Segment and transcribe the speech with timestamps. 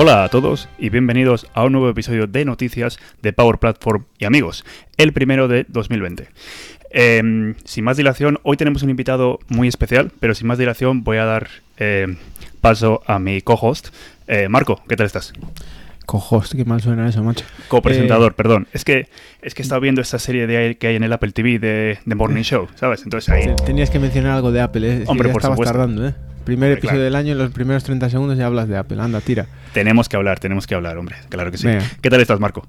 [0.00, 4.26] Hola a todos y bienvenidos a un nuevo episodio de noticias de Power Platform y
[4.26, 4.64] amigos,
[4.96, 6.28] el primero de 2020.
[6.92, 11.16] Em, sin más dilación, hoy tenemos un invitado muy especial, pero sin más dilación voy
[11.16, 11.48] a dar
[11.78, 12.16] eh,
[12.60, 13.88] paso a mi co-host.
[14.28, 15.32] Eh, Marco, ¿qué tal estás?
[16.08, 17.44] Co-host, qué mal suena eso, macho.
[17.68, 18.66] Co-presentador, perdón.
[18.72, 19.08] Es que
[19.42, 21.98] es que he estado viendo esta serie de que hay en el Apple TV de,
[22.02, 23.02] de Morning Show, ¿sabes?
[23.04, 23.54] Entonces ahí...
[23.66, 25.02] Tenías que mencionar algo de Apple, ¿eh?
[25.02, 25.72] Es Hombre, que ya por estabas supuesto.
[25.74, 26.14] tardando, ¿eh?
[26.44, 27.04] Primer Hombre, episodio claro.
[27.04, 28.98] del año, en los primeros 30 segundos ya hablas de Apple.
[29.02, 29.44] Anda, tira.
[29.74, 31.16] Tenemos que hablar, tenemos que hablar, hombre.
[31.28, 31.66] Claro que sí.
[31.66, 31.84] Venga.
[32.00, 32.66] ¿Qué tal estás, Marco?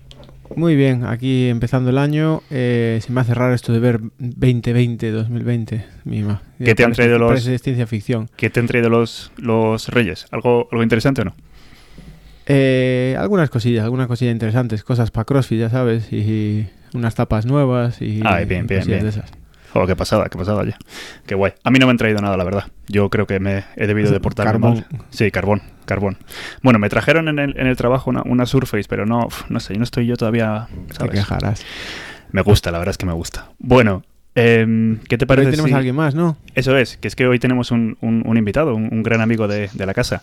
[0.58, 2.42] Muy bien, aquí empezando el año.
[2.50, 5.86] eh, se me hace raro esto de ver 2020, 2020.
[6.04, 6.42] Mima.
[6.62, 8.30] ¿Qué te han traído los- ciencia ficción.
[8.36, 10.26] ¿Qué te han traído los, los Reyes?
[10.32, 11.36] ¿Algo, ¿Algo interesante o no?
[12.52, 14.84] Eh, algunas cosillas, algunas cosillas interesantes.
[14.84, 16.12] Cosas para CrossFit, ya sabes.
[16.12, 19.04] Y unas tapas nuevas y, Ay, bien, bien, bien.
[19.04, 19.32] de esas.
[19.76, 20.76] Oh, qué pasada, qué pasada ya.
[21.28, 21.54] Qué guay.
[21.64, 22.64] A mí no me han traído nada, la verdad.
[22.88, 24.74] Yo creo que me he debido de portarme Carbón.
[24.92, 25.02] mal.
[25.12, 26.18] Sí, carbón, carbón.
[26.64, 29.76] Bueno, me trajeron en el, en el trabajo una, una Surface, pero no, no sé,
[29.78, 31.12] no estoy yo todavía, Te ¿sabes?
[31.12, 31.64] quejarás.
[32.32, 33.50] Me gusta, la verdad es que me gusta.
[33.60, 34.02] Bueno,
[34.40, 36.38] em, ¿qué te Pero parece hoy tenemos si- a alguien más, ¿no?
[36.56, 39.48] Eso es, que es que hoy tenemos un, un- un invitado, un, un gran amigo
[39.48, 40.22] de, de la casa.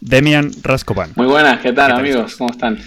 [0.00, 1.10] Demian Raskovan.
[1.16, 2.36] Muy buenas, ¿qué tal ¿Qué tal amigos?
[2.36, 2.78] ¿Cómo están?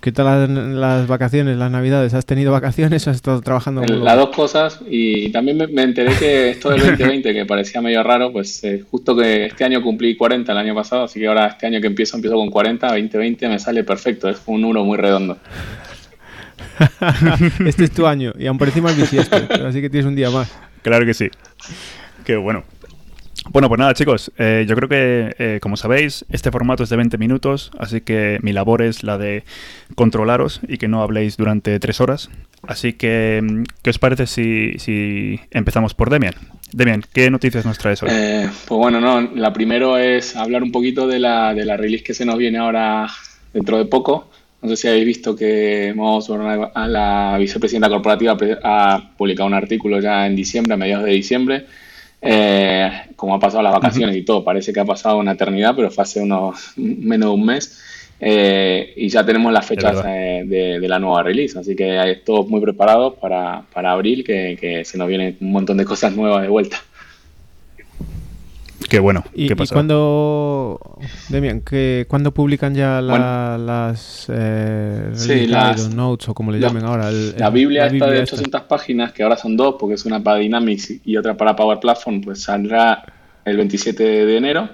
[0.00, 2.12] ¿Qué tal las, las vacaciones, las navidades?
[2.12, 3.84] ¿Has tenido vacaciones o has estado trabajando?
[3.84, 8.02] Las dos cosas y también me, me enteré que esto del 2020 que parecía medio
[8.02, 11.46] raro, pues eh, justo que este año cumplí 40 el año pasado, así que ahora
[11.46, 14.98] este año que empiezo empiezo con 40, 2020 me sale perfecto, es un número muy
[14.98, 15.38] redondo.
[17.66, 20.16] este es tu año y aún por encima es bisiesto, pero así que tienes un
[20.16, 20.52] día más.
[20.82, 21.28] Claro que sí.
[22.24, 22.64] Qué bueno.
[23.50, 26.96] Bueno, pues nada, chicos, eh, yo creo que, eh, como sabéis, este formato es de
[26.96, 29.42] 20 minutos, así que mi labor es la de
[29.96, 32.30] controlaros y que no habléis durante tres horas.
[32.66, 36.34] Así que, mm, ¿qué os parece si, si empezamos por Demian?
[36.72, 38.10] Demian, ¿qué noticias nos traes hoy?
[38.12, 42.04] Eh, pues bueno, no, la primero es hablar un poquito de la, de la release
[42.04, 43.08] que se nos viene ahora
[43.52, 44.30] dentro de poco.
[44.62, 50.00] No sé si habéis visto que Moss, a la vicepresidenta corporativa, ha publicado un artículo
[50.00, 51.66] ya en diciembre, a mediados de diciembre.
[52.20, 55.90] Eh, como ha pasado las vacaciones y todo, parece que ha pasado una eternidad, pero
[55.90, 57.82] fue hace unos menos de un mes.
[58.20, 62.20] Eh, y ya tenemos las fechas eh, de, de la nueva release, así que hay
[62.24, 66.14] todos muy preparados para, para abril, que, que se nos vienen un montón de cosas
[66.14, 66.80] nuevas de vuelta.
[68.92, 70.78] Qué bueno, ¿Y, qué y cuándo,
[71.30, 76.68] Demian, que, ¿cuándo publican ya la- las eh, Sí, las- notes o como le la-
[76.68, 77.08] llamen ahora?
[77.08, 78.36] el- La Biblia esta de esta.
[78.36, 81.80] 800 páginas, que ahora son dos, porque es una para Dynamics y otra para Power
[81.80, 83.02] Platform, pues saldrá
[83.46, 84.68] el 27 de enero.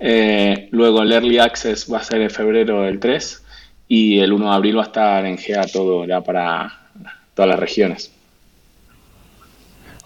[0.00, 3.44] Eh, luego el Early Access va a ser en febrero el 3
[3.86, 6.72] y el 1 de abril va a estar en GA todo ya para
[7.34, 8.10] todas las regiones.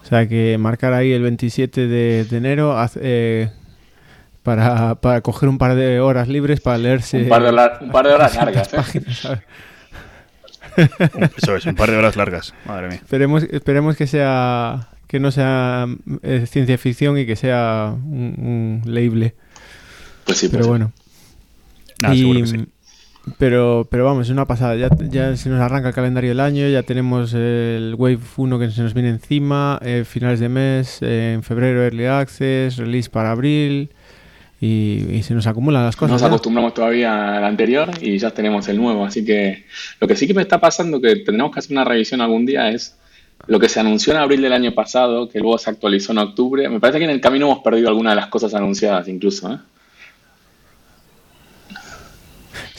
[0.07, 3.51] O sea, que marcar ahí el 27 de, de enero eh,
[4.45, 7.25] para, para coger un par de horas libres para leerse...
[7.25, 9.03] Un par de horas- un par de horas largas, ¿eh?
[11.37, 12.55] Eso es, un par de horas largas.
[12.67, 12.97] Madre mía.
[12.99, 15.87] Esperemos, esperemos que sea que no sea
[16.23, 19.35] eh, ciencia ficción y que sea un, un leíble.
[20.25, 20.69] Pues sí, pues Pero sí.
[20.69, 20.93] bueno.
[22.01, 22.67] Nada, Y, seguro que sí.
[23.39, 24.77] Pero, pero vamos, es una pasada.
[24.77, 28.71] Ya, ya se nos arranca el calendario del año, ya tenemos el Wave 1 que
[28.71, 33.33] se nos viene encima, eh, finales de mes, eh, en febrero Early Access, release para
[33.33, 33.91] abril
[34.61, 36.13] y, y se nos acumulan las cosas.
[36.13, 39.05] Nos acostumbramos todavía al anterior y ya tenemos el nuevo.
[39.05, 39.65] Así que
[40.01, 42.71] lo que sí que me está pasando, que tendremos que hacer una revisión algún día,
[42.71, 42.97] es
[43.49, 46.69] lo que se anunció en abril del año pasado, que luego se actualizó en octubre.
[46.69, 49.53] Me parece que en el camino hemos perdido algunas de las cosas anunciadas incluso.
[49.53, 49.59] ¿eh?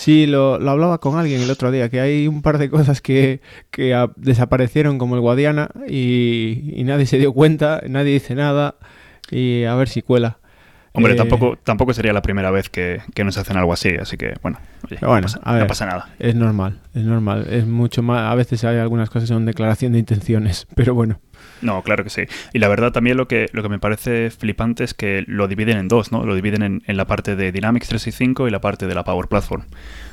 [0.08, 3.02] Sí, lo, lo hablaba con alguien el otro día, que hay un par de cosas
[3.02, 3.42] que,
[3.72, 8.76] que desaparecieron como el Guadiana y, y nadie se dio cuenta, nadie dice nada
[9.30, 10.38] y a ver si cuela.
[10.94, 14.16] Hombre, Eh, tampoco, tampoco sería la primera vez que, que nos hacen algo así, así
[14.16, 15.62] que, bueno, oye, Pero bueno, no, pasa, a ver.
[15.64, 16.10] no pasa nada.
[16.20, 17.46] Es normal, es normal.
[17.50, 18.32] Es mucho más.
[18.32, 21.20] A veces hay algunas cosas que son declaración de intenciones, pero bueno.
[21.62, 22.24] No, claro que sí.
[22.54, 25.78] Y la verdad también lo que, lo que me parece flipante es que lo dividen
[25.78, 26.24] en dos, ¿no?
[26.26, 29.28] Lo dividen en, en la parte de Dynamics 365 y la parte de la Power
[29.28, 29.64] Platform.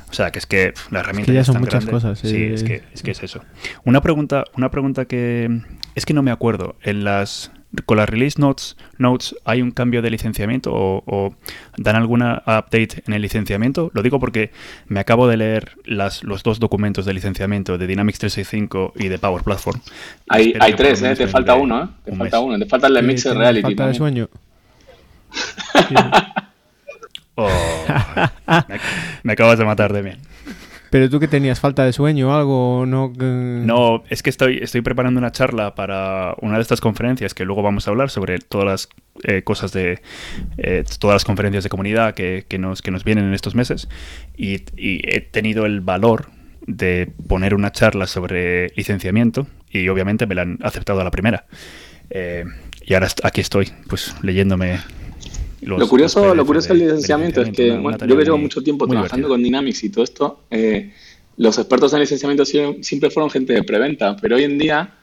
[0.09, 1.91] O sea, que es que pff, la herramienta ya es son tan muchas grande.
[1.91, 2.53] cosas, Sí, eh.
[2.53, 3.41] es, que, es que es eso.
[3.83, 5.61] Una pregunta, una pregunta que
[5.95, 6.75] es que no me acuerdo.
[6.83, 7.51] En las
[7.85, 11.35] con las release notes, notes hay un cambio de licenciamiento o, o
[11.77, 13.91] dan alguna update en el licenciamiento.
[13.93, 14.51] Lo digo porque
[14.87, 19.19] me acabo de leer las, los dos documentos de licenciamiento de Dynamics 365 y de
[19.19, 19.79] Power Platform.
[20.29, 21.15] Hay, hay tres, ¿eh?
[21.15, 21.87] te me falta uno, ¿eh?
[22.05, 22.45] te un falta mes.
[22.45, 22.59] uno.
[22.59, 23.61] Te falta el de Mixed tiene Reality.
[23.61, 24.27] Falta de también.
[24.27, 24.29] sueño.
[25.89, 25.95] Sí.
[27.37, 27.49] Oh,
[28.47, 28.79] me,
[29.23, 30.17] me acabas de matar, Demian.
[30.95, 33.11] Pero tú que tenías falta de sueño o algo, no.
[33.17, 37.61] No, es que estoy, estoy preparando una charla para una de estas conferencias que luego
[37.61, 38.89] vamos a hablar sobre todas las
[39.23, 39.99] eh, cosas de
[40.57, 43.89] eh, todas las conferencias de comunidad que, que, nos, que nos vienen en estos meses
[44.37, 46.27] y, he tenido el valor
[46.65, 51.45] de poner una charla sobre licenciamiento y obviamente me la han aceptado a la primera.
[52.09, 52.45] Eh,
[52.85, 54.79] y ahora aquí estoy, pues leyéndome
[55.65, 59.41] lo curioso, lo curioso del licenciamiento es que yo que llevo mucho tiempo trabajando con
[59.41, 60.91] Dynamics y todo esto, eh,
[61.37, 64.93] los expertos en licenciamiento siempre fueron gente de preventa, pero hoy en día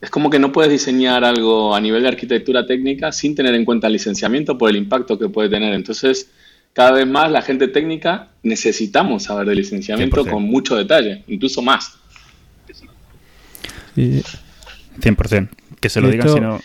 [0.00, 3.64] es como que no puedes diseñar algo a nivel de arquitectura técnica sin tener en
[3.64, 5.74] cuenta el licenciamiento por el impacto que puede tener.
[5.74, 6.30] Entonces,
[6.72, 11.98] cada vez más la gente técnica necesitamos saber de licenciamiento con mucho detalle, incluso más.
[13.96, 15.48] 100%
[15.84, 16.60] que se lo digan, sino...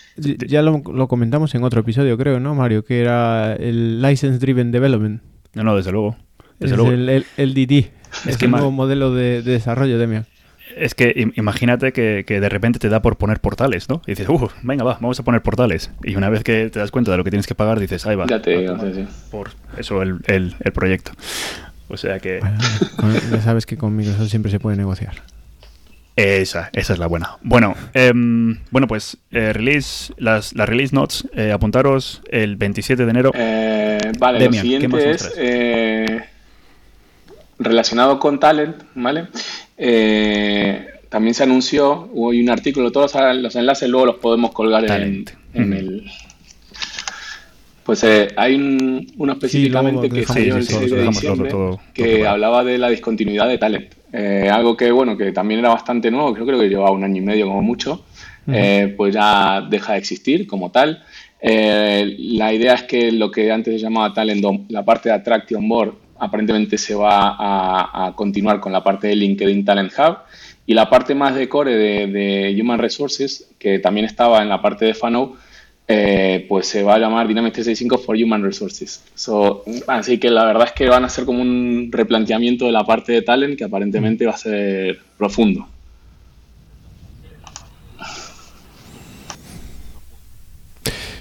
[0.48, 2.86] Ya lo, comentamos en otro episodio, creo, ¿no, Mario?
[2.86, 5.22] Que era el License Driven Development.
[5.54, 6.16] No, no, desde luego.
[6.62, 7.92] es El, el, DD.
[8.26, 10.26] Es, que el nuevo modelo de, desarrollo, Demian.
[10.78, 14.02] Es que imagínate que, de repente te da por poner portales, ¿no?
[14.08, 15.92] Y dices, uh, venga, va, vamos a poner portales.
[16.02, 18.16] Y una vez que te das cuenta de lo que tienes que pagar, dices, ahí
[18.16, 18.26] va.
[18.26, 18.78] Ya te digo,
[19.32, 21.12] Por eso el, el, proyecto.
[21.90, 22.40] O sea que...
[23.32, 25.16] ya sabes que con Microsoft siempre se puede negociar.
[26.20, 27.38] Esa, esa es la buena.
[27.42, 33.10] Bueno, em, bueno pues eh, release, las, las, release notes, eh, apuntaros el 27 de
[33.10, 33.32] enero.
[33.34, 35.34] Eh, vale, lo siguiente es
[37.58, 39.28] relacionado con talent, ¿vale?
[41.08, 46.12] también se anunció, hubo un artículo, todos los enlaces luego los podemos colgar en, el...
[47.84, 48.06] Pues
[48.36, 48.56] hay
[49.18, 51.52] uno específicamente que salió el 6 de diciembre
[51.94, 53.99] que hablaba de la discontinuidad de talent.
[54.12, 57.18] Eh, algo que, bueno, que también era bastante nuevo, creo, creo que llevaba un año
[57.18, 58.06] y medio como mucho,
[58.52, 61.04] eh, pues ya deja de existir como tal.
[61.42, 65.68] Eh, la idea es que lo que antes se llamaba Talent, la parte de Attraction
[65.68, 67.36] Board, aparentemente se va
[68.08, 70.18] a, continuar con la parte de LinkedIn Talent Hub.
[70.66, 74.62] Y la parte más de core de, de Human Resources, que también estaba en la
[74.62, 75.36] parte de Fano,
[75.92, 79.04] eh, pues se va a llamar Dynamics 365 for Human Resources.
[79.88, 83.12] así que la verdad es que van a ser como un replanteamiento de la parte
[83.12, 85.68] de talent que aparentemente va a ser profundo.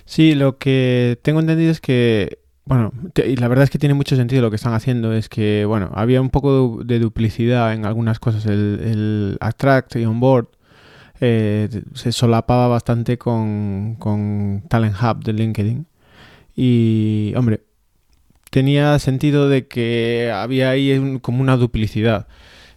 [0.04, 2.92] Sí, lo que tengo entendido es que, bueno,
[3.26, 5.90] y la verdad es que tiene mucho sentido lo que están haciendo, es que, bueno,
[5.94, 10.48] había un poco de duplicidad en algunas cosas, el, el Attract y Onboard
[11.20, 15.86] eh, se solapaba bastante con, con Talent Hub de LinkedIn.
[16.56, 17.62] Y, hombre,
[18.50, 22.26] tenía sentido de que había ahí como una duplicidad.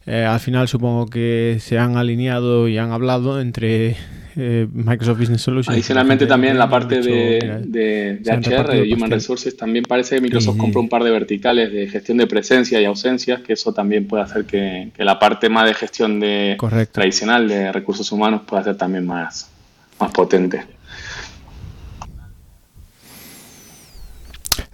[0.06, 3.96] Eh, al final supongo que se han alineado y han hablado entre
[4.36, 5.76] eh, Microsoft Business Solutions.
[5.76, 10.90] Adicionalmente también la parte de, de, HR, Human Resources, también parece que Microsoft compró un
[10.90, 14.92] par de verticales de gestión de presencia y ausencias, que eso también puede hacer que,
[14.98, 16.58] la parte más de gestión de
[16.92, 19.52] tradicional de recursos humanos pueda ser también más,
[20.00, 20.64] más potente.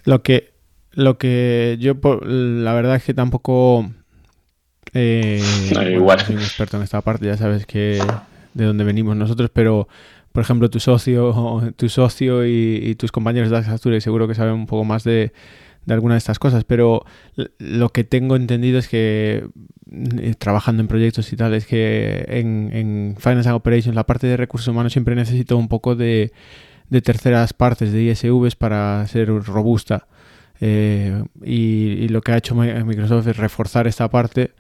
[0.06, 0.53] Lo que,
[0.91, 3.89] lo que yo, la verdad es que tampoco
[4.98, 5.42] eh,
[5.94, 6.20] igual.
[6.22, 8.02] soy un experto en esta parte, ya sabes que
[8.54, 9.88] de dónde venimos nosotros, pero
[10.32, 14.66] por ejemplo tu socio, tu socio y, tus compañeros de Azure seguro que saben un
[14.68, 15.32] poco más de,
[15.86, 17.06] de alguna de estas cosas, pero
[17.60, 19.48] lo que tengo entendido es que
[19.92, 24.28] eh, trabajando en proyectos y tal, es que en, en Finance and Operations la parte
[24.28, 26.32] de recursos humanos siempre necesito un poco de,
[26.90, 30.08] de terceras partes, de ISVs para ser robusta.
[30.60, 34.51] Eh, y, lo que ha hecho Microsoft es reforzar esta parte,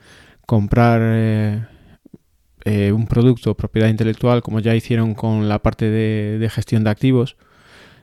[0.47, 1.65] comprar eh,
[2.65, 7.37] eh, un producto propiedad intelectual, como ya hicieron con la parte de, gestión de activos,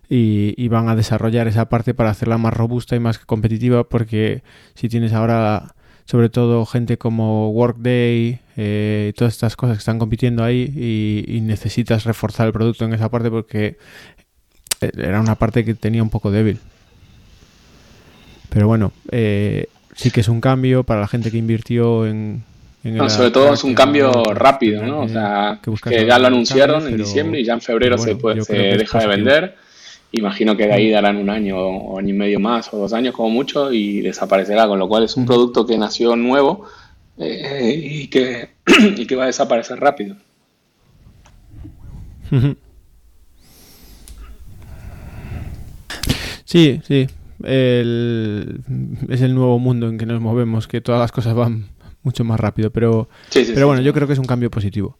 [0.09, 4.89] y, van a desarrollar esa parte para hacerla más robusta y más competitiva, porque si
[4.89, 5.75] tienes ahora
[6.05, 8.39] sobre todo gente como Workday,
[9.17, 13.11] todas estas cosas que están compitiendo ahí y, y, necesitas reforzar el producto en esa
[13.11, 13.79] parte porque
[14.81, 16.61] era una parte que tenía un poco débil.
[18.55, 22.43] Pero bueno, eh, sí que es un cambio para la gente que invirtió en...
[23.09, 25.01] sobre todo es un cambio rápido, ¿no?
[25.01, 28.55] O sea, que, ya lo anunciaron en diciembre y ya en febrero se, puede, se
[28.55, 29.57] deja de vender.
[30.13, 33.15] Imagino que de ahí darán un año o año y medio más o dos años
[33.15, 35.27] como mucho y desaparecerá, con lo cual es un mm.
[35.27, 36.67] producto que nació nuevo
[37.19, 38.51] eh, y, que,
[38.97, 40.17] y que va a desaparecer rápido.
[46.47, 47.09] Sí, sí,
[47.45, 48.61] el,
[49.09, 51.67] es el nuevo mundo en que nos movemos, que todas las cosas van
[52.03, 52.71] mucho más rápido.
[52.71, 54.99] Pero, pero bueno, yo creo que es un cambio positivo.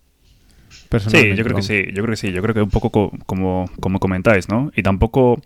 [1.01, 3.69] Sí, yo creo que sí, yo creo que sí, yo creo que un poco como,
[3.81, 4.71] como comentáis, ¿no?
[4.77, 5.41] Y tampoco...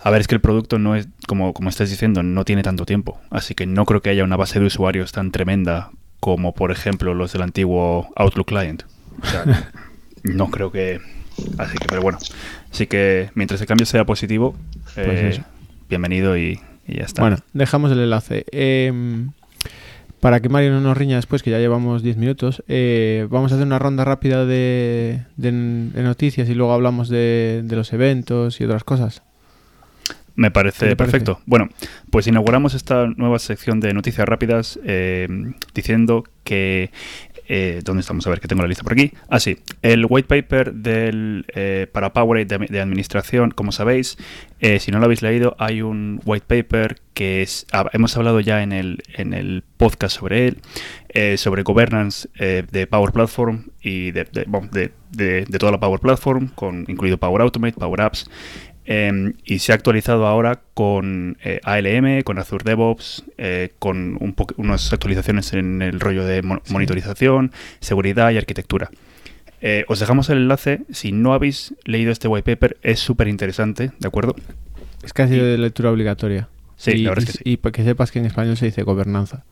[0.00, 2.84] A ver, es que el producto no es, como, como estás diciendo, no tiene tanto
[2.84, 3.18] tiempo.
[3.30, 7.14] Así que no creo que haya una base de usuarios tan tremenda como, por ejemplo,
[7.14, 8.82] los del antiguo Outlook Client.
[9.22, 9.44] O sea,
[10.22, 11.00] no creo que...
[11.58, 12.18] Así que, pero bueno.
[12.70, 14.54] Así que mientras el cambio sea positivo,
[14.94, 15.42] Pues eh, eso.
[15.88, 17.22] Bienvenido y, y ya está.
[17.22, 18.44] Bueno, dejamos el enlace.
[18.52, 19.30] Em,
[20.20, 23.56] para que Mario no nos riña después, que ya llevamos 10 minutos, eh, vamos a
[23.56, 28.60] hacer una ronda rápida de, de- de noticias y luego hablamos de, de los eventos
[28.60, 29.22] y otras cosas.
[30.36, 31.12] Me parece, ¿Qué te parece?
[31.18, 31.40] perfecto.
[31.46, 31.68] Bueno,
[32.10, 35.28] pues inauguramos esta nueva sección de noticias rápidas eh,
[35.74, 36.90] diciendo que...
[37.48, 38.26] eh, ¿Dónde estamos?
[38.26, 39.12] A ver, que tengo la lista por aquí.
[39.28, 39.58] Ah, sí.
[39.82, 44.16] El white paper del, eh, para Powerade de, de administración, como sabéis,
[44.60, 48.40] eh, si no lo habéis leído, hay un white paper que es, ah, hemos hablado
[48.40, 50.58] ya en el, en el podcast sobre él,
[51.10, 56.48] eh, sobre governance de Power Platform y de, de- bueno, de toda la Power Platform,
[56.54, 58.28] con, incluido Power Automate, Power Apps.
[58.86, 64.34] Eh, y se ha actualizado ahora con eh, ALM, con Azure DevOps, eh, con un
[64.56, 68.90] unas actualizaciones en el rollo de mon- monitorización, seguridad y arquitectura.
[69.62, 70.82] Eh, os dejamos el enlace.
[70.90, 74.34] Si no habéis leído este white paper, es súper interesante, ¿de acuerdo?
[75.02, 76.48] Es casi de lectura obligatoria.
[76.76, 77.50] Sí, y, la verdad y- es que sí.
[77.50, 79.44] Y para que sepas que en español se dice gobernanza.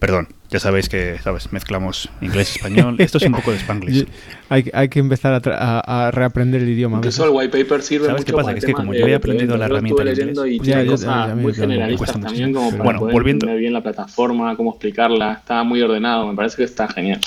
[0.00, 1.52] Perdón, ya sabéis que, ¿sabes?
[1.52, 2.96] Mezclamos inglés y español.
[2.98, 4.06] Esto es un poco de Spanglish.
[4.48, 6.96] Hay, hay que empezar a, tra- a- a reaprender el idioma.
[6.96, 8.44] Incluso el white paper sirve ¿Sabes mucho qué pasa?
[8.46, 10.82] para Que es que como de- yo he de aprendido la herramienta leyendo y Ya,
[11.36, 12.26] muy generalistas mucho.
[12.26, 15.34] también como para Bueno, poder volviendo- entender bien la plataforma, cómo explicarla.
[15.34, 17.20] Está muy ordenado, me parece que está genial.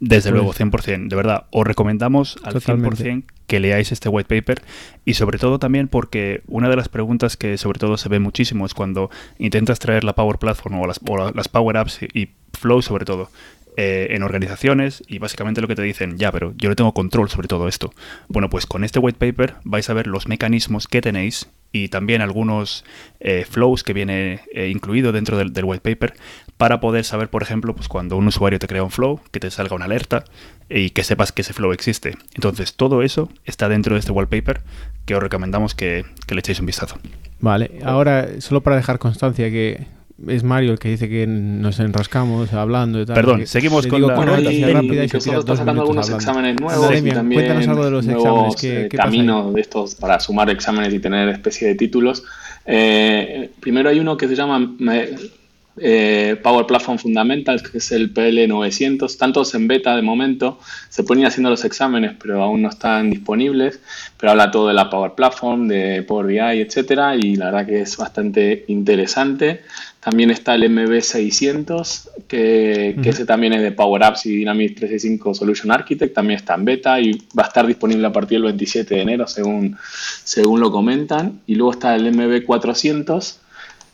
[0.00, 1.08] Desde Pues- luego, 100%.
[1.10, 2.96] De verdad, os recomendamos al Totalmente.
[3.04, 4.62] 100% que leáis este white paper
[5.04, 8.64] y sobre todo también porque una de las preguntas que sobre todo se ve muchísimo
[8.64, 12.18] es cuando intentas traer la Power Platform o las, o la- las Power Apps y,
[12.18, 13.28] y Flow sobre todo
[13.76, 17.28] eh, en organizaciones y básicamente lo que te dicen, ya, pero yo no tengo control
[17.28, 17.92] sobre todo esto.
[18.28, 22.20] Bueno, pues con este white paper vais a ver los mecanismos que tenéis y también
[22.20, 22.84] algunos
[23.20, 26.14] eh, flows que viene eh, incluido dentro del, del white paper
[26.60, 29.50] para poder saber, por ejemplo, pues cuando un usuario te crea un flow, que te
[29.50, 30.24] salga una alerta
[30.68, 32.18] y que sepas que ese flow existe.
[32.34, 34.60] Entonces, todo eso está dentro de este wallpaper
[35.06, 36.98] que os recomendamos que, que le echéis un vistazo.
[37.40, 39.86] Vale, ahora solo para dejar constancia que
[40.28, 43.14] es Mario el que dice que nos enrascamos hablando y tal.
[43.14, 46.16] Perdón, que seguimos con digo la- rápida y se está dos sacando minutos algunos hablando.
[46.18, 48.56] exámenes nuevos Demian, y también cuéntanos algo de los nuevos, exámenes.
[48.60, 49.16] ¿Qué, eh, qué pasa ahí?
[49.16, 52.22] caminos de estos para sumar exámenes y tener especie de títulos.
[52.66, 54.58] Eh, primero hay uno que se llama
[55.80, 59.06] eh, Power Platform Fundamentals, que es el PL900.
[59.06, 60.58] Están todos en beta de momento.
[60.88, 63.80] Se ponen haciendo los exámenes, pero aún no están disponibles.
[64.18, 67.16] Pero habla todo de la Power Platform, de Power BI, etcétera.
[67.16, 69.62] Y la verdad que es bastante interesante.
[70.00, 75.34] También está el MB600, que, que ese también es de Power Apps y Dynamics 365
[75.34, 76.14] Solution Architect.
[76.14, 79.26] También está en beta y va a estar disponible a partir del 27 de enero,
[79.26, 79.76] según,
[80.24, 81.40] según lo comentan.
[81.46, 83.36] Y luego está el MB400,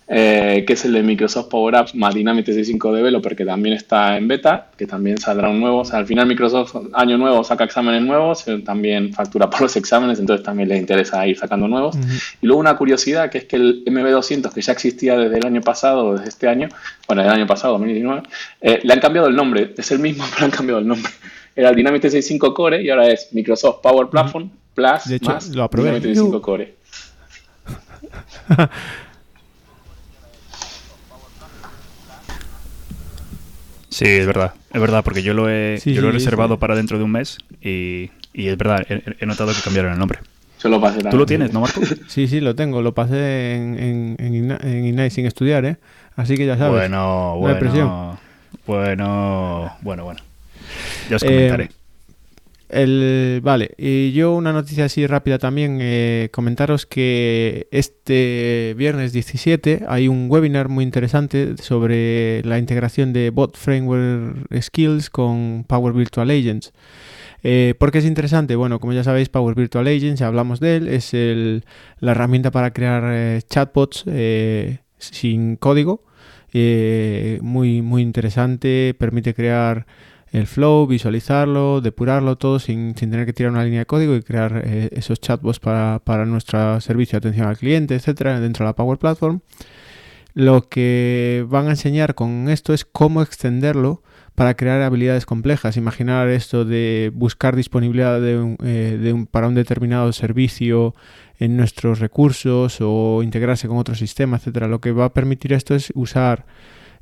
[0.09, 4.17] eh, que es el de Microsoft Power Apps más Dynamics 365 Developer, que también está
[4.17, 5.81] en beta, que también saldrá un nuevo.
[5.81, 9.77] O sea, al final Microsoft año nuevo saca exámenes nuevos, eh, también factura por los
[9.77, 11.97] exámenes, entonces también les interesa ir sacando nuevos.
[12.41, 15.61] Y luego una curiosidad, que es que el MB200, que ya existía desde el año
[15.61, 16.69] pasado, desde este año,
[17.09, 18.23] bueno, el año pasado, 2019,
[18.61, 21.11] eh, le han cambiado el nombre, es el mismo, pero han cambiado el nombre.
[21.57, 25.49] Era el Dynamics 365 Core y ahora es Microsoft Power Platform Plus De hecho, más
[25.49, 25.69] lo.
[25.69, 26.77] Dynamics 365 Core.
[33.97, 36.57] Sí, es verdad, es verdad, porque yo lo he, Sí, yo lo he sí, reservado
[36.57, 36.61] sí.
[36.61, 39.99] para dentro de un mes y, y es verdad, he, he notado que cambiaron el
[39.99, 40.19] nombre.
[40.63, 41.81] Yo lo pasé ¿Tú lo tienes, no, Marco?
[42.09, 42.83] Sí, sí, lo tengo.
[42.83, 45.77] Lo pasé en, en, en, Ina- en Inai sin estudiar, ¿eh?
[46.15, 46.73] Así que ya sabes.
[46.75, 47.89] Bueno, No hay presión.
[47.89, 48.19] bueno,
[48.67, 50.21] bueno, bueno, bueno.
[51.09, 51.71] Ya os Eh, comentaré.
[52.69, 59.85] El, vale, y yo una noticia así rápida también, eh, comentaros que este viernes 17
[59.89, 66.29] hay un webinar muy interesante sobre la integración de Bot Framework Skills con Power Virtual
[66.29, 66.73] Agents.
[67.45, 68.57] Eh, ¿Por qué es interesante?
[68.57, 71.65] Bueno, como ya sabéis, Power Virtual Agents, ya hablamos de él, es el-
[72.01, 76.03] la herramienta para crear eh, chatbots eh, sin código.
[77.43, 79.87] Muy, muy interesante, permite crear
[80.37, 84.23] el flow, visualizarlo, depurarlo todo sin, sin tener que tirar una línea de código y
[84.23, 88.69] crear eh, esos chatbots para, para nuestro servicio de atención al cliente, etcétera, dentro de
[88.71, 89.41] la Power Platform.
[90.35, 94.03] Lo que van a enseñar con esto es cómo extenderlo
[94.35, 95.79] para crear habilidades complejas.
[95.79, 100.95] Imaginar esto de buscar disponibilidad de eh, de un- para un determinado servicio
[101.39, 104.69] en nuestros recursos o integrarse con otro sistema, etcétera.
[104.69, 106.45] Lo que va a permitir esto es usar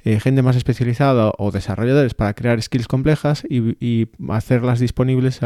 [0.04, 5.40] eh, gente más especializada o desarrolladores para crear skills complejas y, hacerlas disponibles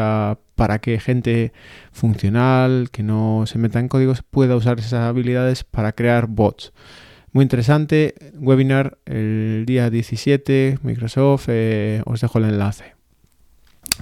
[0.55, 1.53] para que gente
[1.91, 6.73] funcional, que no se meta en códigos, pueda usar esas habilidades para crear bots.
[7.31, 12.98] Muy interesante, webinar el día 17, Microsoft, eh, os dejo el enlace.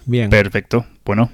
[0.06, 0.30] Bien.
[0.30, 0.86] Perfecto.
[1.08, 1.32] Bueno,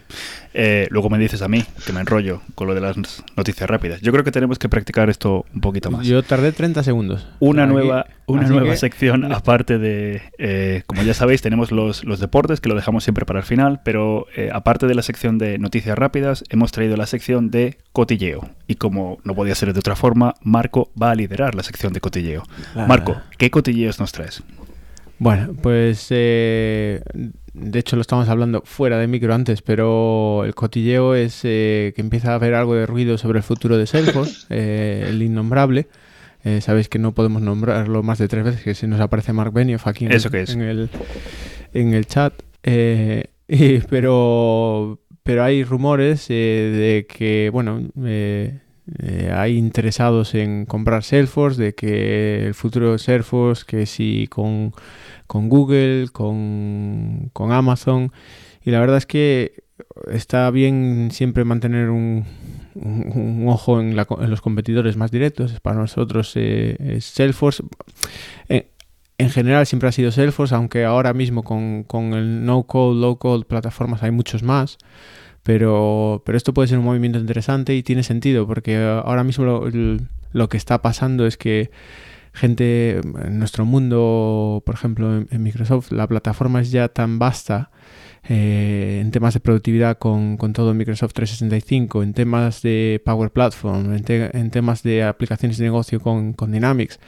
[0.53, 2.95] eh, luego me dices a mí que me enrollo con lo de las
[3.35, 4.01] noticias rápidas.
[4.01, 6.05] Yo creo que tenemos que practicar esto un poquito más.
[6.05, 7.27] Yo tardé 30 segundos.
[7.39, 12.61] Una nueva, una nueva sección, aparte de, eh, como ya sabéis, tenemos los, los, deportes,
[12.61, 15.97] que lo dejamos siempre para el final, pero eh, aparte de la sección de noticias
[15.97, 18.47] rápidas, hemos traído la sección de cotilleo.
[18.67, 21.99] Y como no podía ser de otra forma, Marco va a liderar la sección de
[21.99, 22.43] cotilleo.
[22.75, 24.43] Marco, ¿qué cotilleos nos traes?
[25.17, 26.11] Bueno, pues
[27.53, 32.01] de hecho lo estamos hablando fuera de micro antes, pero el cotilleo es eh, que
[32.01, 35.87] empieza a haber algo de ruido sobre el futuro de Salesforce, eh, el innombrable.
[36.43, 39.53] Eh, sabéis que no podemos nombrarlo más de tres veces, que si nos aparece Mark
[39.53, 40.89] Benioff aquí en, el,
[41.73, 42.33] en, el, chat.
[43.89, 47.81] pero, pero hay rumores de que, bueno,
[49.31, 54.73] hay interesados en comprar Salesforce, de que el futuro de Salesforce, que si con
[55.27, 58.11] con Google, con, Amazon.
[58.63, 59.63] Y la verdad es que
[60.11, 62.25] está bien siempre mantener un,
[63.47, 65.59] ojo en, los competidores más directos.
[65.59, 67.63] Para nosotros eh, es Salesforce.
[68.49, 68.69] Eh,
[69.17, 74.11] en general siempre ha sido Salesforce, aunque ahora mismo con, el no-code, low-code plataformas hay
[74.11, 74.77] muchos más.
[75.43, 79.67] Pero, pero esto puede ser un movimiento interesante y tiene sentido, porque ahora mismo
[80.31, 81.69] lo que está pasando es que
[82.33, 87.69] gente en nuestro mundo, por ejemplo, en, Microsoft, la plataforma es ya tan vasta
[88.27, 94.49] eh, en temas de productividad con, todo Microsoft 365, en temas de Power Platform, en,
[94.49, 96.99] temas de aplicaciones de negocio con, Dynamics,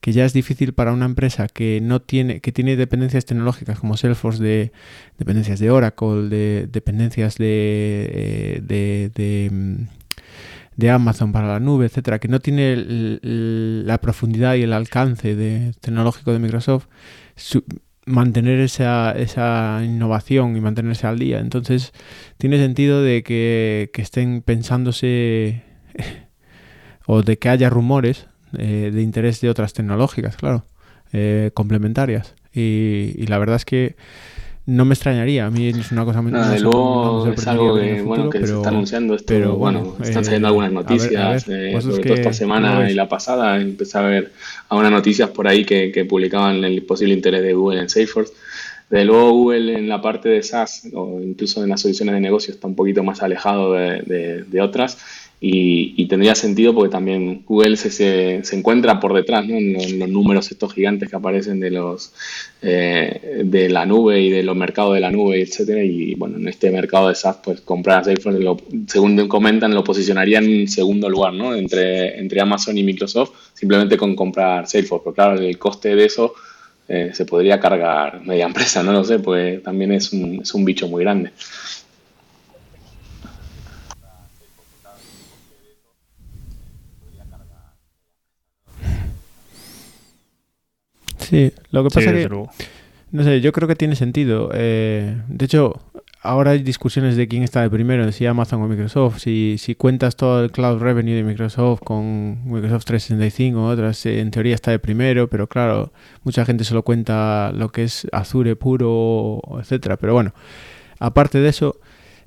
[0.00, 3.96] que ya es difícil para una empresa que no tiene, que tiene dependencias tecnológicas como
[3.96, 4.72] Salesforce de
[5.18, 10.02] dependencias de Oracle, de dependencias de, eh, de mm,
[10.76, 15.72] de Amazon para la nube, etcétera, que no tiene la profundidad y el alcance de,
[15.80, 16.86] tecnológico de Microsoft,
[18.06, 21.40] mantener esa, esa innovación y mantenerse al día.
[21.40, 21.92] Entonces,
[22.38, 25.62] tiene sentido de que, estén pensándose
[27.06, 28.26] o de que haya rumores
[28.58, 30.66] eh, de interés de otras tecnológicas, claro,
[31.12, 32.34] eh, complementarias.
[32.54, 33.96] y la verdad es que
[34.64, 36.30] no me extrañaría, a mí es una cosa muy...
[36.30, 40.46] Nada, luego es algo que, bueno, que se está anunciando esto, pero bueno, están saliendo
[40.46, 44.32] eh, algunas noticias, eh, sobre todo esta semana y la pasada, empecé a ver
[44.68, 48.32] algunas noticias por ahí que, que publicaban el posible interés de Google en Salesforce.
[48.88, 52.52] De luego Google en la parte de SaaS o incluso en las soluciones de negocio
[52.52, 54.98] está un poquito más alejado de, de, de otras
[55.44, 59.56] y, tendría sentido porque también Google se, se, encuentra por detrás ¿no?
[59.56, 62.12] en, los, números estos gigantes que aparecen de los
[62.62, 65.82] eh, de la nube y de los mercados de la nube, etcétera.
[65.82, 70.38] Y bueno, en este mercado de SaaS, pues comprar Salesforce, lo, según comentan, lo posicionaría
[70.38, 71.56] en segundo lugar, ¿no?
[71.56, 75.02] Entre, entre Amazon y Microsoft, simplemente con comprar Salesforce.
[75.02, 76.34] Pero claro, el coste de eso
[76.86, 80.64] eh, se podría cargar media empresa, no lo sé, pues también es un, es un
[80.64, 81.32] bicho muy grande.
[91.32, 92.44] Sí, lo que pasa es que.
[93.10, 94.50] No sé, yo creo que tiene sentido.
[94.52, 95.80] Eh, de hecho,
[96.20, 99.18] ahora hay discusiones de quién está de primero, si Amazon o Microsoft.
[99.18, 104.20] Si, si cuentas todo el cloud revenue de Microsoft con Microsoft 365 o otras, eh,
[104.20, 105.92] en teoría está de primero, pero claro,
[106.22, 109.96] mucha gente solo cuenta lo que es Azure puro, etcétera.
[109.96, 110.34] Pero bueno,
[110.98, 111.80] aparte de eso,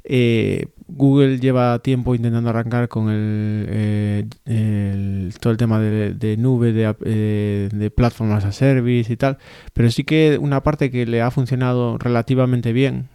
[0.04, 3.66] eh, Google lleva tiempo intentando arrancar con el,
[4.46, 9.38] eh, todo el tema de, nube, de, eh, plataformas a service y tal,
[9.74, 13.08] pero sí que una parte que le ha funcionado relativamente bien,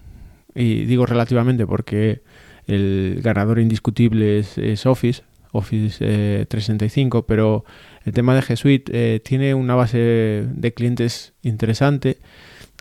[0.54, 2.22] y digo relativamente porque
[2.66, 7.64] el ganador indiscutible es, Office, Office 365, pero
[8.04, 12.18] el tema de G Suite tiene una base de clientes interesante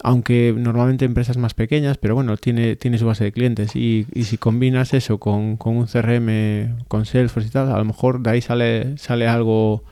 [0.04, 4.38] aunque normalmente empresas más pequeñas, pero bueno, tiene, tiene su base de clientes y, si
[4.38, 8.98] combinas eso con, un CRM, con Salesforce y tal, a lo mejor de ahí sale,
[8.98, 9.84] sale algo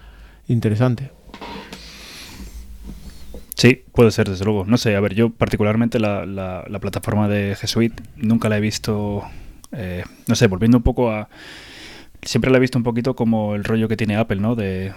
[0.48, 1.12] interesante.
[3.56, 4.66] Sí, puede ser, desde luego.
[4.66, 8.62] No sé, a ver, yo particularmente la, la, plataforma de G Suite nunca la he
[8.62, 9.24] visto,
[9.72, 11.28] eh, no sé, volviendo un poco a
[12.22, 14.56] siempre la he visto un poquito como el rollo que tiene Apple, ¿no?
[14.56, 14.94] De,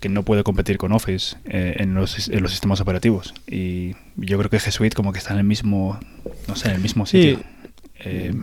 [0.00, 3.34] que no puede competir con Office eh, en, los, en, los, sistemas operativos.
[3.46, 5.98] Y yo creo que G Suite como que está en el mismo,
[6.48, 7.40] no sé, en el mismo sitio.
[8.00, 8.34] Eh,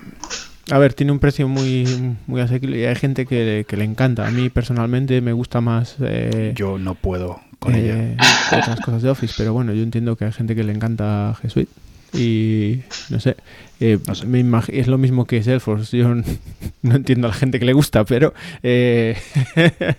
[0.70, 4.28] a ver, tiene un precio muy, muy asequible y hay gente que, le encanta.
[4.28, 5.98] A mí personalmente me gusta más...
[6.00, 8.16] Eh, yo no puedo con ella.
[8.48, 11.50] otras cosas de Office, pero bueno, yo entiendo que hay gente que le encanta G
[11.50, 11.72] Suite
[12.14, 13.38] y no sé,
[13.80, 14.26] eh, No sé.
[14.26, 15.98] me imag- es lo mismo que Salesforce.
[15.98, 16.14] Yo
[16.82, 19.18] no entiendo a la gente que le gusta, pero, eh,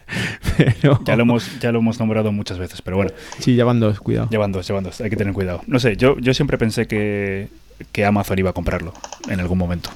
[0.56, 3.80] pero Ya lo hemos, ya lo hemos nombrado muchas veces, pero bueno, sí, ya van
[3.80, 4.28] dos, cuidado.
[4.30, 5.62] llevan dos, llevan dos, hay que tener cuidado.
[5.66, 7.48] No sé, yo, yo siempre pensé que,
[7.92, 8.92] que Amazon iba a comprarlo
[9.28, 9.90] en algún momento,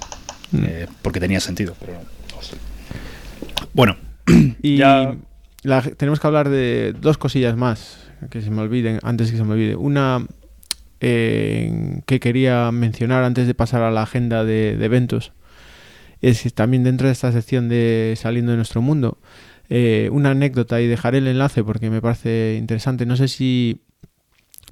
[0.52, 0.64] Mm.
[0.64, 2.57] eh, porque tenía sentido, pero no sé.
[3.74, 3.96] Bueno,
[4.62, 5.14] Y Ya-
[5.62, 7.98] la- tenemos que hablar de dos cosillas más
[8.31, 9.74] que se me olviden, antes que se me olvide.
[9.76, 10.24] Una
[10.98, 15.32] que quería mencionar antes de pasar a la agenda de, eventos
[16.22, 19.18] es también dentro de esta sección de Saliendo de nuestro mundo.
[19.68, 23.04] eh, una anécdota y dejaré el enlace porque me parece interesante.
[23.04, 23.82] No sé si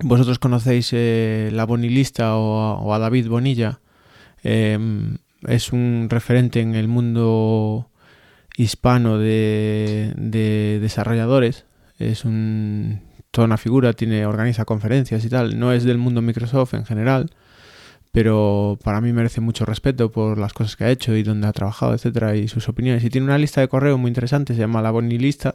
[0.03, 3.81] vosotros conocéis eh, la Bonilista o, a- David Bonilla.
[4.43, 4.79] Eh,
[5.47, 7.91] es un referente en el mundo
[8.57, 11.67] hispano de, de desarrolladores.
[11.99, 13.01] Es un,
[13.35, 15.59] toda una figura, tiene, organiza conferencias y tal.
[15.59, 17.31] No es del mundo Microsoft en general,
[18.13, 21.53] pero para mí merece mucho respeto por las cosas que ha hecho y donde ha
[21.53, 23.03] trabajado, etcétera, y sus opiniones.
[23.03, 25.53] Y tiene una lista de correo muy interesante, se llama La Bonilista,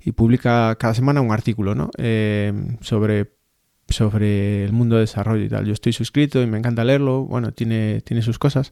[0.00, 1.90] y publica cada semana un artículo ¿no?
[1.98, 3.32] Eh, sobre
[3.88, 5.66] sobre el mundo de desarrollo y tal.
[5.66, 7.24] Yo estoy suscrito y me encanta leerlo.
[7.24, 8.70] Bueno, tiene, tiene sus cosas.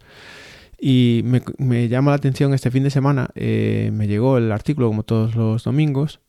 [0.81, 5.03] Y me, llama la atención este fin de semana, eh, me llegó el artículo como
[5.03, 6.21] todos los domingos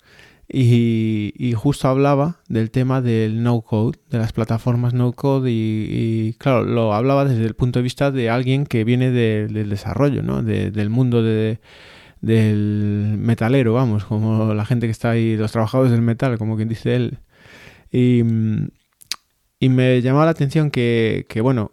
[0.51, 5.88] y, y justo hablaba del tema del no code, de las plataformas no code y,
[6.29, 9.69] y, claro, lo hablaba desde el punto de vista de alguien que viene de- del
[9.69, 10.41] desarrollo, ¿no?
[10.41, 11.59] De- del mundo de,
[12.21, 16.67] del metalero, vamos, como la gente que está ahí, los trabajadores del metal, como quien
[16.69, 17.19] dice él.
[17.91, 18.23] Y,
[19.59, 21.71] y me llamaba la atención que, que, bueno,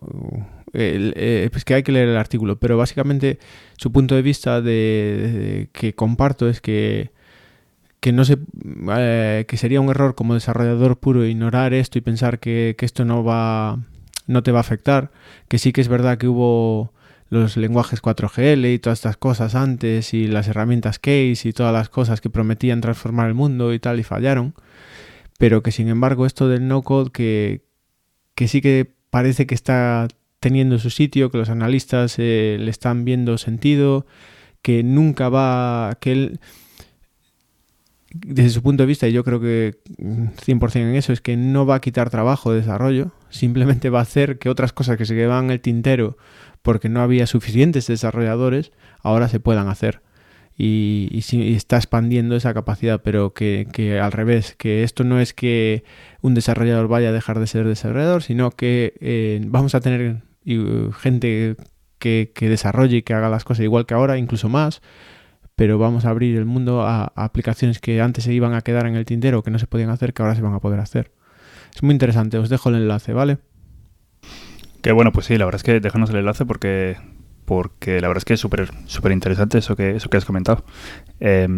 [0.73, 3.39] el- eh, pues que hay que leer el artículo, pero básicamente
[3.79, 7.11] su punto de vista de- que comparto es que
[8.01, 8.39] que no se
[8.91, 13.05] eh, que sería un error como desarrollador puro ignorar esto y pensar que, que esto
[13.05, 13.79] no va
[14.27, 15.11] no te va a afectar.
[15.49, 16.93] Que sí que es verdad que hubo
[17.29, 21.89] los lenguajes 4GL y todas estas cosas antes y las herramientas case y todas las
[21.89, 24.55] cosas que prometían transformar el mundo y tal y fallaron.
[25.39, 27.63] Pero que sin embargo esto del no code que,
[28.35, 30.09] que sí que parece que está
[30.41, 34.07] teniendo su sitio, que los analistas eh, le están viendo sentido,
[34.63, 36.41] que nunca va, que él,
[38.25, 41.37] desde su punto de vista, y yo creo que mm, 100% en eso, es que
[41.37, 45.05] no va a quitar trabajo de desarrollo, simplemente va a hacer que otras cosas que
[45.05, 46.17] se quedaban en el tintero
[46.63, 50.03] porque no había suficientes desarrolladores, ahora se puedan hacer.
[50.59, 55.33] Y, y está expandiendo esa capacidad, pero que, que al revés, que esto no es
[55.33, 55.85] que
[56.23, 60.91] un desarrollador vaya a dejar de ser desarrollador, sino que eh, vamos a tener uh,
[60.93, 61.57] gente
[62.01, 64.83] que, que desarrolle y que haga las cosas igual que ahora, incluso más,
[65.57, 68.95] pero vamos a abrir el mundo a, aplicaciones que antes se iban a quedar en
[68.95, 71.11] el tintero, que no se podían hacer, que ahora se van a poder hacer.
[71.75, 73.39] Es muy interesante, os dejo el enlace, ¿vale?
[74.83, 76.97] Que bueno, pues sí, la verdad es que déjanos el enlace porque
[77.47, 80.65] porque la verdad es que es súper súper interesante eso que eso que has comentado.
[81.21, 81.49] Eh,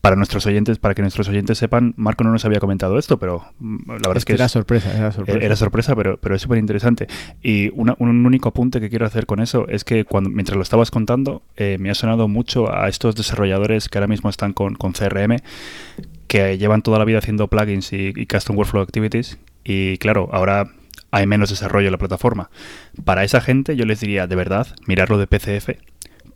[0.00, 3.44] para nuestros oyentes, para que nuestros oyentes sepan, Marco no nos había comentado esto, pero
[3.58, 5.44] mm, la verdad es que era es- sorpresa, era sorpresa.
[5.44, 7.08] Era sorpresa, pero, pero es súper interesante.
[7.42, 10.62] Y una- un único apunte que quiero hacer con eso es que cuando, mientras lo
[10.62, 14.74] estabas contando, eh, me ha sonado mucho a estos desarrolladores que ahora mismo están con,
[14.76, 15.38] con CRM,
[16.28, 19.38] que llevan toda la vida haciendo plugins y, y custom workflow activities.
[19.64, 20.70] Y claro, ahora
[21.10, 22.50] hay menos desarrollo en la plataforma.
[23.04, 25.70] Para esa gente yo les diría, de verdad, mirarlo de PCF.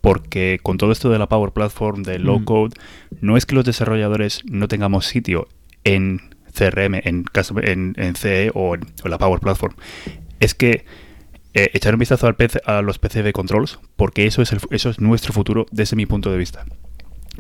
[0.00, 2.44] Porque con todo esto de la Power Platform, de low Mm.
[2.44, 2.76] code,
[3.20, 5.48] no es que los desarrolladores no tengamos sitio
[5.84, 6.20] en
[6.52, 7.24] CRM, en,
[7.62, 9.74] en, en CE o en, o la Power Platform.
[10.40, 10.84] Es que
[11.54, 14.90] eh, echar un vistazo al PC a los PCB controls, porque eso es, el, eso
[14.90, 16.64] es nuestro futuro desde mi punto de vista.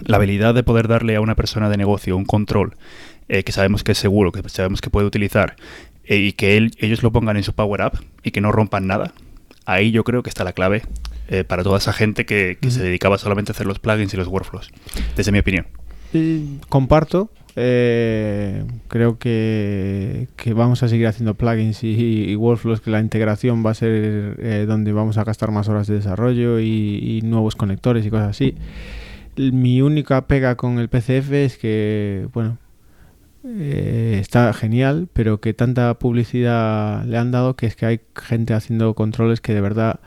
[0.04, 2.76] La habilidad de poder darle a una persona de negocio un control
[3.28, 5.56] eh, que sabemos que es seguro, que sabemos que puede utilizar,
[6.06, 8.86] eh, y que él- ellos lo pongan en su Power App y que no rompan
[8.86, 9.12] nada,
[9.66, 10.82] ahí yo creo que está la clave
[11.28, 14.16] eh, para toda esa gente que, que se dedicaba solamente a hacer los plugins y
[14.16, 14.70] los workflows,
[15.16, 15.66] desde mi opinión.
[16.12, 17.30] Y comparto.
[17.56, 23.64] eh, creo que, que vamos a seguir haciendo plugins y, y workflows, que la integración
[23.64, 27.56] va a ser eh, donde vamos a gastar más horas de desarrollo y, y nuevos
[27.56, 28.54] conectores y cosas así.
[29.36, 32.58] Mi única pega con el PCF es que, bueno,
[33.44, 38.54] eh, está genial, pero que tanta publicidad le han dado que es que hay gente
[38.54, 40.00] haciendo controles que de verdad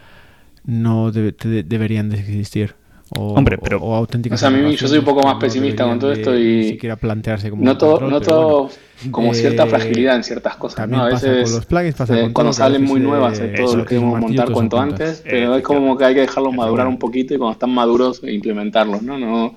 [0.66, 2.76] no debe- te- deberían de existir.
[3.18, 5.36] O, Hombre, pero- o, o auténticas O sea, a mí- yo soy un poco más
[5.36, 8.58] no pesimista con todo de esto y Ni siquiera plantearse como Noto, control, pero noto
[8.64, 9.12] bueno.
[9.12, 10.76] como cierta Eh, fragilidad en ciertas cosas.
[10.76, 11.08] También ¿no?
[11.08, 13.54] A pasa veces, con los plugins, pasa eh, con cuando todo, salen muy nuevas, eh,
[13.56, 16.22] todo eso lo que queremos montar cuanto antes, pero Eh, es como que hay que
[16.22, 19.18] dejarlos madurar un poquito y cuando están maduros e implementarlos, ¿no?
[19.18, 19.56] No,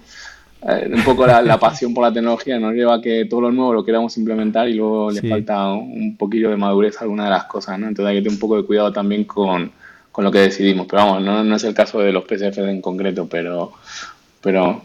[0.63, 3.73] eh, un poco la, pasión por la tecnología nos lleva a que todo lo nuevo
[3.73, 7.45] lo queramos implementar y luego le falta un poquillo de madurez a alguna de las
[7.45, 7.89] cosas, ¿no?
[7.89, 9.73] Entonces hay que tener un poco de cuidado también con,
[10.13, 10.87] con lo que decidimos.
[10.87, 13.73] Pero vamos, no, no, es el caso de los PCF en concreto, pero,
[14.43, 14.83] pero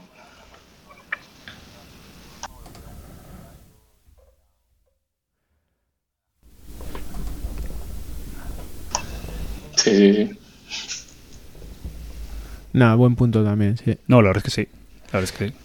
[9.75, 10.39] Sí, sí, sí.
[12.73, 13.97] Nada, buen punto también, sí.
[14.07, 14.67] No, la verdad es que sí.
[15.11, 15.64] La verdad es que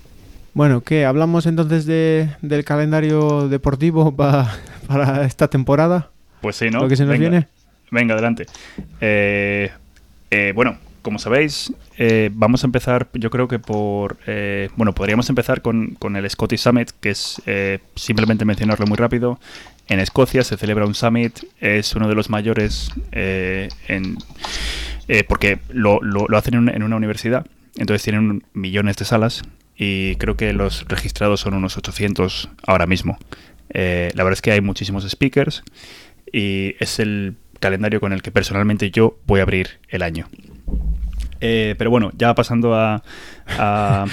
[0.53, 1.05] Bueno, ¿qué?
[1.05, 6.11] ¿Hablamos entonces de, del calendario deportivo para esta temporada?
[6.41, 6.81] Pues sí, ¿no?
[6.81, 7.47] ¿Lo que se nos viene?
[7.91, 8.47] Venga, adelante.
[9.01, 9.71] Eh,
[10.31, 14.19] eh, bueno, como sabéis, eh, vamos a empezar, yo creo que por...
[14.77, 17.41] bueno, podríamos empezar con, con, el Scottish Summit, que es
[17.95, 19.39] simplemente mencionarlo muy rápido.
[19.89, 24.17] En Escocia se celebra un summit, es uno de los mayores en,
[25.29, 27.45] porque lo, lo, lo hacen en, una universidad,
[27.77, 29.43] entonces tienen millones de salas
[29.83, 33.19] y creo que los registrados son unos 800 ahora mismo.
[33.73, 35.63] la verdad es que hay muchísimos speakers
[36.31, 40.29] y es el calendario con el que personalmente yo voy a abrir el año.
[41.41, 43.03] Eh, pero bueno, ya pasando a,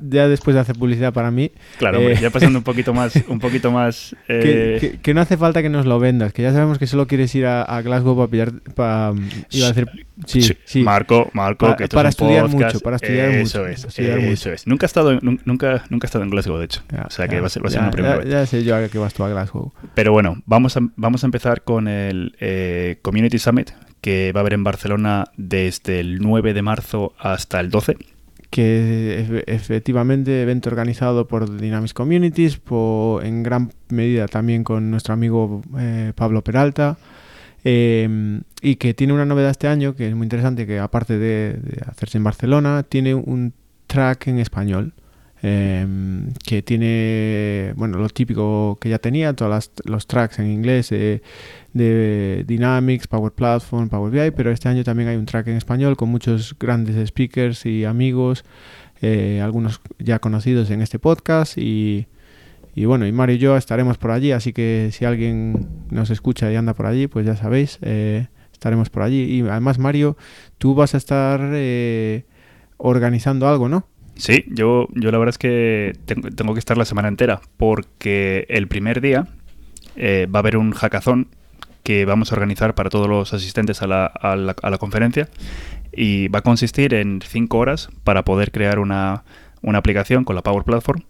[0.00, 1.52] ya después de hacer publicidad para mí.
[1.78, 3.14] Claro, eh, ya pasando un poquito más.
[3.28, 6.78] Un poquito más eh, que, no hace falta que nos lo vendas, que ya sabemos
[6.78, 8.52] que solo quieres ir a, Glasgow para pillar.
[8.74, 9.12] Para,
[9.50, 9.86] iba a hacer,
[10.26, 12.80] sí, sí, Marco, Marco, para, para estudiar mucho.
[12.80, 14.66] Para estudiar eso Es, eso es.
[14.66, 16.82] Nunca he, estado en, nunca, nunca he estado en Glasgow, de hecho.
[17.06, 18.98] o sea que va a ser, va a ser una primera ya, sé yo que
[18.98, 19.72] vas tú a Glasgow.
[19.94, 24.54] Pero bueno, vamos a, vamos a empezar con el Community Summit, que va a haber
[24.54, 27.96] en Barcelona desde el 9 de marzo hasta el 12
[28.50, 32.60] que efectivamente evento organizado por Dynamics Communities,
[33.22, 36.96] en gran medida también con nuestro amigo eh, Pablo Peralta,
[37.64, 41.60] em, y que tiene una novedad este año que es muy interesante, que aparte de,
[41.86, 43.52] hacerse en Barcelona, tiene un
[43.86, 44.94] track en español.
[45.40, 51.22] Em, que tiene bueno lo típico que ya tenía todos los tracks en inglés eh,
[51.72, 55.96] de Dynamics, Power Platform, Power BI, pero este año también hay un track en español
[55.96, 58.44] con muchos grandes speakers y amigos,
[59.00, 62.08] eh, algunos ya conocidos en este podcast y,
[62.74, 66.56] bueno, y Mario y yo estaremos por allí, así que si alguien nos escucha y
[66.56, 69.22] anda por allí, pues ya sabéis, eh, estaremos por allí.
[69.22, 70.16] Y además, Mario,
[70.58, 72.24] tú vas a estar eh,
[72.76, 73.86] organizando algo, ¿no?
[74.18, 78.46] Sí, yo, yo la verdad es que tengo, tengo, que estar la semana entera, porque
[78.50, 79.26] el primer día
[79.96, 81.28] va a haber un hackathon
[81.82, 85.28] que vamos a organizar para todos los asistentes a la, a la, a la conferencia
[85.92, 89.24] y va a consistir en cinco horas para poder crear una,
[89.62, 91.02] una aplicación con la Power Platform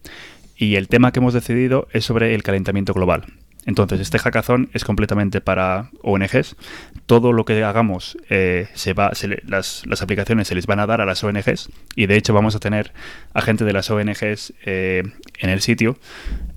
[0.57, 3.25] y el tema que hemos decidido es sobre el calentamiento global.
[3.69, 6.57] Entonces, este hackathon es completamente para ONGs.
[7.05, 9.13] Todo lo que hagamos, eh, se va,
[9.47, 12.57] las, las, aplicaciones se les van a dar a las ONGs y de hecho vamos
[12.57, 12.95] a tener
[13.35, 15.03] a gente de las ONGs eh,
[15.39, 15.99] en el sitio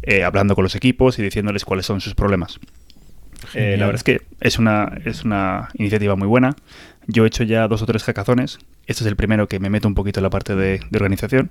[0.04, 2.62] eh, hablando con los equipos y diciéndoles cuáles son sus problemas.
[3.54, 6.56] La verdad es que es una, es una iniciativa muy buena.
[7.08, 8.58] Yo he hecho ya dos o tres hackazones.
[8.92, 11.50] Este es el primero que me meto un poquito en la parte de, organización.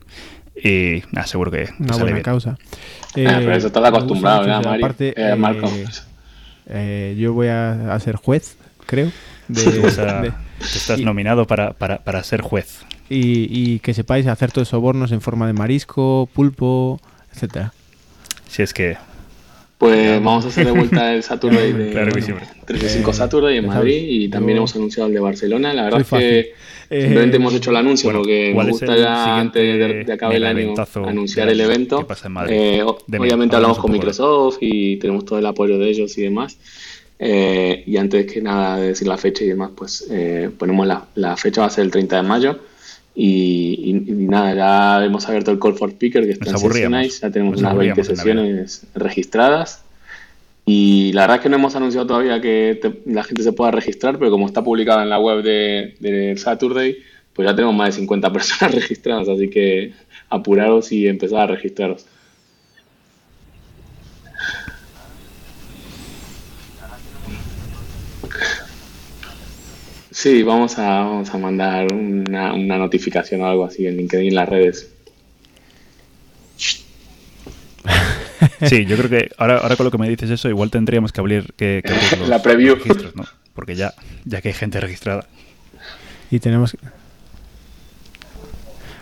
[0.63, 2.59] Y nada, seguro que una buena causa.
[2.61, 4.85] Ah, pero eso estás acostumbrado, ¿verdad, Mario?
[4.85, 5.71] Aparte, eh, Marco.
[6.67, 9.11] Eh, yo voy a, ser juez, creo.
[10.61, 12.81] estás nominado para, para, para ser juez.
[13.09, 17.01] Y, y, que sepáis hacer todos sobornos en forma de marisco, pulpo,
[17.33, 17.73] etcétera.
[18.49, 18.99] Si es que
[19.81, 24.29] pues vamos a hacer de vuelta el Saturday de claro 365 Saturday en Madrid y
[24.29, 25.73] también hemos anunciado el de Barcelona.
[25.73, 26.53] La verdad es que
[26.91, 30.75] simplemente hemos hecho el anuncio porque nos gusta ya antes de, de acabar el año
[31.07, 32.07] anunciar el evento.
[32.49, 36.59] Eh, obviamente hablamos con Microsoft y tenemos todo el apoyo de ellos y demás.
[37.19, 41.07] Eh, y antes que nada de decir la fecha y demás, pues eh, ponemos la,
[41.15, 42.61] la fecha va a ser el 30 de mayo
[43.15, 47.77] y, nada, ya hemos abierto el Call for Speaker que está en ya tenemos unas
[47.77, 49.85] 20 sesiones registradas.
[50.67, 54.19] Y la verdad es que no hemos anunciado todavía que la gente se pueda registrar,
[54.19, 56.99] pero como está publicado en la web de, de Saturday,
[57.33, 59.93] pues ya tenemos más de 50 personas registradas, así que
[60.29, 62.07] apuraros y empezar a registraros.
[70.21, 74.35] Sí, vamos a, vamos a mandar una, una notificación o algo así en LinkedIn, en
[74.35, 74.93] las redes.
[78.67, 81.21] Sí, yo creo que ahora, ahora con lo que me dices eso, igual tendríamos que
[81.23, 81.83] abrir, que,
[82.19, 82.75] los, la preview.
[82.75, 83.25] registros, ¿no?
[83.55, 83.95] Porque ya,
[84.27, 85.25] ya que hay gente registrada.
[86.31, 86.77] Y tenemos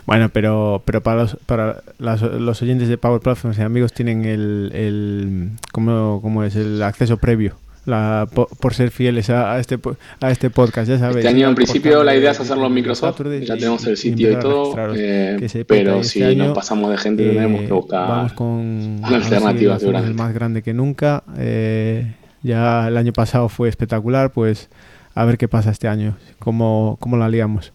[0.06, 4.70] Bueno, pero, pero para, los, para los oyentes de Power Platforms y amigos tienen el,
[4.72, 6.54] el ¿cómo, ¿cómo, es?
[6.54, 7.56] El acceso previo
[7.88, 9.78] la, po- por, ser fieles a, a este,
[10.20, 11.18] a este podcast, ya sabéis.
[11.18, 13.20] Este año, en principio, la de- idea es hacerlo en Microsoft.
[13.24, 14.74] Ya y- tenemos el y sitio y a todo.
[14.94, 18.08] eh, pero que si este nos pasamos de gente, tendremos que Eh, buscar.
[18.08, 20.14] Vamos con una a ver si seguramente.
[20.14, 21.24] más grande que nunca.
[21.38, 24.68] Eh, ya el año pasado fue espectacular, pues
[25.14, 27.72] a ver qué pasa este año, cómo, cómo la liamos.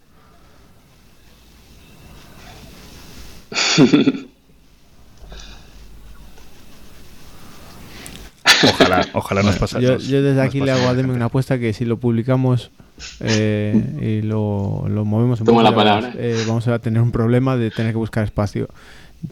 [8.63, 9.81] Ojalá, ojalá nos pase.
[9.81, 10.93] Yo, yo desde aquí le hago a.
[10.93, 12.71] Demi una apuesta que si lo publicamos
[13.19, 13.73] eh,
[14.21, 15.69] y lo, lo movemos un Toma la
[16.17, 18.67] eh, vamos a tener un problema de tener que buscar espacio.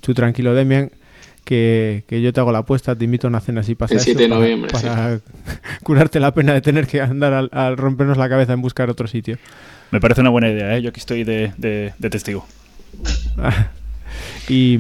[0.01, 0.91] Tú tranquilo, Demian,
[1.43, 3.97] que, que yo te hago la apuesta, te invito a una cena así pasa El
[3.99, 5.19] eso, 7 de para- noviembre, para
[5.83, 9.07] curarte la pena de tener que andar al, al rompernos la cabeza en buscar otro
[9.07, 9.37] sitio.
[9.91, 10.81] Me parece una buena idea, ¿eh?
[10.81, 12.45] Yo aquí estoy de, de- de testigo.
[14.47, 14.77] y,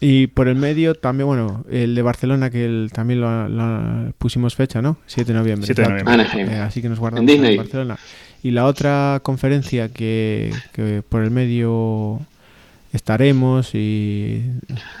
[0.00, 4.54] y por el medio también, bueno, el de Barcelona, que el- también lo, lo pusimos
[4.54, 4.96] fecha, ¿no?
[5.06, 5.66] 7 de noviembre.
[5.66, 6.14] 7 de noviembre.
[6.14, 6.48] Anaheim.
[6.50, 7.56] Eh, así que nos guardamos En Disney.
[7.56, 7.98] Barcelona.
[8.42, 12.20] Y la otra conferencia que, que por el medio
[12.92, 14.42] estaremos y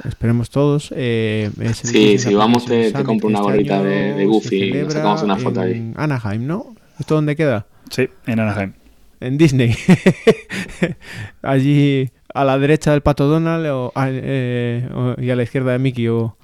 [0.04, 3.84] esperemos todos eh, es el Sí, si vamos, te- te compro una este gorrita año
[3.84, 5.72] de- de Goofy y nos sacamos una foto ahí.
[5.74, 6.74] en Anaheim, ¿no?
[6.98, 7.66] ¿Esto dónde queda?
[7.90, 8.72] Sí, en Anaheim.
[9.20, 9.74] En Disney.
[11.42, 15.72] Allí a la derecha del Pato Donald o, a- eh, o- y a la izquierda
[15.72, 16.36] de Mickey o...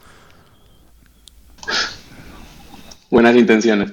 [3.10, 3.92] Buenas intenciones.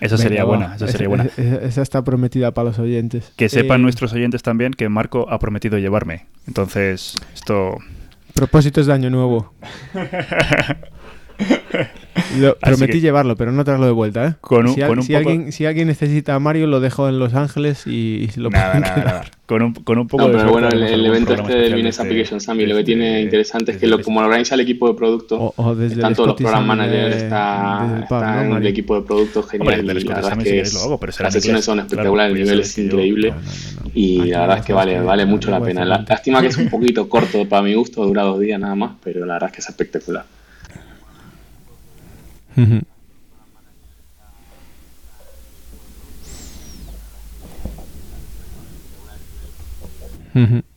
[0.00, 1.24] Esa sería Venga, buena, esa Esa- sería buena.
[1.24, 3.32] Esa, esa está prometida para los oyentes.
[3.36, 6.26] Que sepan Eh, nuestros oyentes también que Marco ha prometido llevarme.
[6.46, 7.78] Entonces, esto...
[8.34, 9.54] Propósitos de año nuevo.
[12.38, 14.34] Lo- prometí que- llevarlo, pero no traerlo de vuelta, ¿eh?
[14.40, 16.80] Con un- si, al- con un si poco- alguien, si alguien necesita a Mario, lo
[16.80, 19.06] dejo en Los Ángeles y, lo Nada, pueden nada, quedar.
[19.06, 19.24] nada.
[19.46, 22.40] Con un, con un poco No, de pero bueno, el, evento este del Business Application
[22.40, 25.36] Summit lo que tiene interesante es que lo, como lo organiza el equipo de producto,
[25.38, 28.56] O, o desde están el todos los program managers, está, desde el pub, está ¿no,
[28.56, 31.26] el equipo de producto genial y la verdad es que que lo hago, pero será
[31.28, 33.34] las sesiones son espectaculares, el nivel es increíble
[33.94, 35.84] y la verdad es que vale, vale mucho la pena.
[35.84, 39.24] Lástima que es un poquito corto para mi gusto, dura dos días nada más, pero
[39.26, 40.24] la verdad es que es espectacular.
[42.56, 42.78] Mm-hmm.
[50.34, 50.75] Mm-hmm.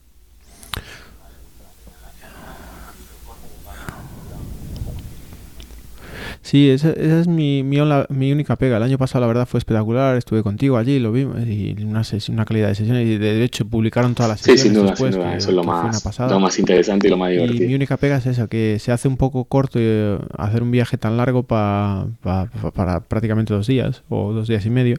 [6.41, 8.78] Sí, esa, esa es mi, mi, ola- mi única pega.
[8.78, 10.15] El año pasado, la verdad, fue espectacular.
[10.15, 11.38] Estuve contigo allí, lo vimos.
[11.45, 12.97] Y una, una calidad de sesión.
[12.97, 15.49] Y de hecho, publicaron todas las Sí, sesiones sin duda, después, sin duda, que- eso
[15.49, 16.32] es lo más, pasada.
[16.32, 17.75] lo más interesante y lo más Y mi divertido.
[17.75, 21.17] única pega es eso, que se hace un poco corto eh, hacer un viaje tan
[21.17, 24.95] largo pa- pa- pa- para prácticamente dos días o dos días y medio.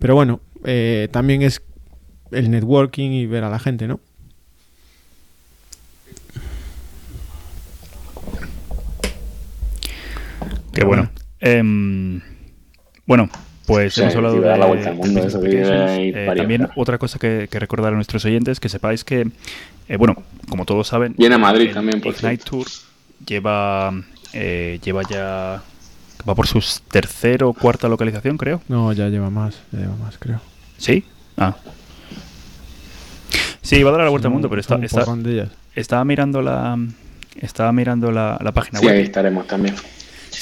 [0.00, 1.62] Pero bueno, eh, también es
[2.32, 4.00] el networking y ver a la gente, ¿no?
[10.72, 11.10] Qué bueno.
[11.40, 12.20] Em,
[13.06, 13.28] bueno,
[13.66, 16.98] pues Sí, hemos hablado y de, dar la vuelta al mundo, eso Eh, también otra
[16.98, 19.28] cosa que, que recordar a nuestros oyentes, que sepáis que,
[19.88, 22.44] eh, bueno, como todos saben, Viene a Madrid el también, por Ignite cierto.
[22.50, 22.66] Tour
[23.26, 23.92] lleva,
[24.32, 25.62] eh, lleva ya,
[26.28, 28.62] va por su tercera o cuarta localización, creo.
[28.68, 30.40] No, ya lleva más, ya lleva más, creo.
[30.78, 31.04] ¿Sí?
[31.36, 31.56] Ah.
[33.62, 35.04] Sí, va a dar la vuelta al mundo, pero está, está-
[35.74, 36.76] estaba mirando la
[37.40, 38.94] estaba mirando la, la página Sí, web.
[38.96, 39.74] ahí estaremos también.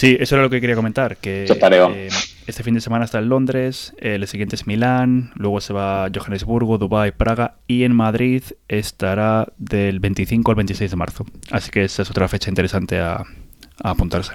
[0.00, 1.18] Sí, eso era lo que quería comentar.
[1.18, 2.08] Que eh,
[2.46, 6.10] este fin de semana está en Londres, el siguiente es Milán, luego se va a
[6.10, 11.26] Johannesburgo, Dubái, Praga y en Madrid estará del 25 al 26 de marzo.
[11.50, 14.32] Así que esa es otra fecha interesante a, a apuntarse.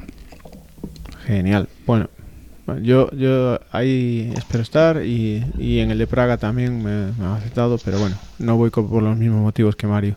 [1.26, 1.68] Genial.
[1.88, 2.10] Bueno,
[2.84, 7.38] yo, yo ahí espero estar y, y en el de Praga también me, me ha
[7.38, 10.16] aceptado, pero bueno, no voy por los mismos motivos que Mario.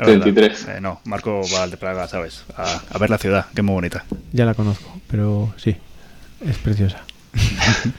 [0.00, 0.68] La verdad, 23.
[0.68, 2.44] eh, no, Marco va al de Praga, ¿sabes?
[2.56, 4.04] A, a ver la ciudad, que es muy bonita.
[4.32, 5.76] Ya la conozco, pero sí,
[6.46, 7.02] es preciosa.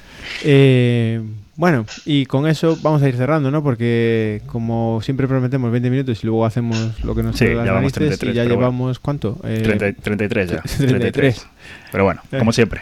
[0.43, 1.21] Eh,
[1.55, 3.61] bueno, y con eso vamos a ir cerrando, ¿no?
[3.61, 7.73] Porque como siempre prometemos 20 minutos y luego hacemos lo que nos Sí, las ya
[7.73, 8.61] vamos narices 33, y ya pero bueno.
[8.71, 9.37] llevamos, ¿cuánto?
[9.43, 10.61] Eh, 30 33 ya.
[10.87, 11.47] 33.
[11.91, 12.39] Pero bueno, Eh.
[12.39, 12.81] como siempre.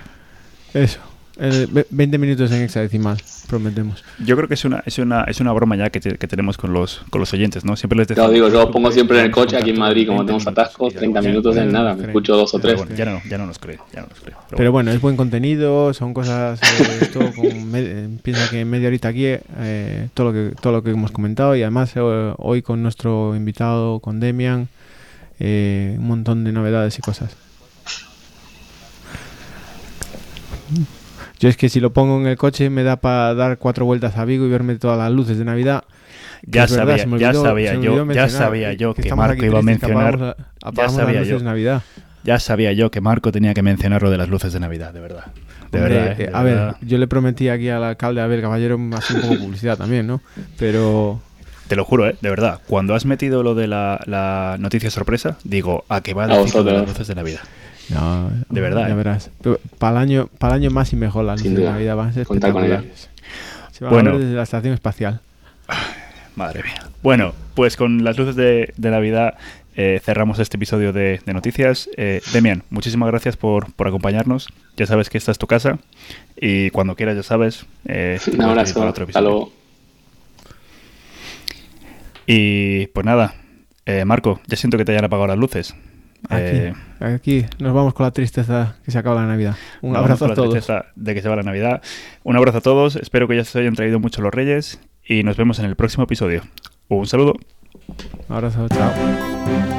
[0.74, 1.00] Eso,
[1.40, 4.04] eh, ve- 20 minutos en hexadecimal, prometemos.
[4.26, 6.58] Yo creo que es una, es una, es una broma ya que, te- que tenemos
[6.58, 7.76] con los, con los oyentes, ¿no?
[7.76, 8.28] Siempre les decimos...
[8.28, 10.48] os digo, yo os pongo siempre en el coche aquí en Madrid, como 20 tenemos
[10.48, 12.76] atascos, y ya 30 luego- minutos en nada, me escucho dos o tres.
[12.78, 14.20] bueno, ya no, ya no nos cree, ya no nos.
[14.20, 14.72] Pero Pero bueno.
[14.72, 18.88] bueno, es buen contenido, son cosas, eh, esto con me- eh, piensa que en media
[18.88, 22.62] horita aquí, eh, todo, lo que, todo lo que hemos comentado y además eh, hoy
[22.62, 24.68] con nuestro invitado, con Demian,
[25.40, 27.36] eh, un montón de novedades y cosas.
[31.40, 34.18] Yo es que si lo pongo en el coche me da para dar cuatro vueltas
[34.18, 35.84] a Vigo y verme todas las luces de Navidad.
[36.46, 40.22] Ya verdad, sabía, ya sabía yo- ya sabía yo que Marco iba a mencionar- apagamos
[40.22, 41.38] la- ya apagamos las sabía luces yo.
[41.40, 41.82] de Navidad.
[42.24, 45.00] Ya sabía yo que Marco tenía que mencionar lo de las luces de Navidad, de
[45.00, 45.26] verdad.
[45.72, 46.24] De Hombre, verdad, ¿eh?
[46.24, 46.76] eh, De a verdad.
[46.80, 50.22] ver, yo le prometí aquí al alcalde Abel Caballero así un poco publicidad también, ¿no?
[50.58, 51.22] Pero
[51.68, 52.16] Te lo juro, ¿eh?
[52.22, 52.60] De verdad.
[52.68, 56.46] Cuando has metido lo de la, la noticia sorpresa, digo, ¿a qué va A el
[56.46, 57.42] ciclo de las luces de Navidad?
[57.90, 58.96] No, De verdad, ya ¿eh?
[58.96, 59.30] verás.
[59.78, 61.74] Para el año, para el año más y mejor las Sin luces de duda.
[61.74, 63.10] Navidad van a ser Contad con espectaculares.
[63.72, 64.10] Se va Bueno.
[64.12, 65.22] a ver desde la estación espacial.
[66.36, 66.88] Madre mía.
[67.04, 69.36] Bueno, pues con las luces de, de Navidad
[69.76, 71.90] eh, cerramos este episodio de, de noticias.
[71.98, 74.48] Eh, Demian, muchísimas gracias por, por acompañarnos.
[74.78, 75.80] Ya sabes que esta es tu casa
[76.36, 77.66] y cuando quieras, ya sabes.
[77.86, 78.86] Eh, Un abrazo.
[78.86, 79.52] otro Hasta luego.
[82.26, 83.34] Y pues nada,
[83.86, 85.76] eh, Marco, ya siento que te hayan apagado las luces.
[86.28, 89.56] Aquí, Eh, aquí nos vamos con la tristeza que se acaba la Navidad.
[89.82, 90.52] Un abrazo a la todos.
[90.52, 91.82] tristeza de que se va la Navidad.
[92.24, 92.96] Un abrazo a todos.
[92.98, 96.04] Espero que ya se hayan traído mucho los Reyes y nos vemos en el próximo
[96.04, 96.42] episodio.
[96.90, 97.36] Un saludo.
[98.28, 99.79] Un abrazo, chao.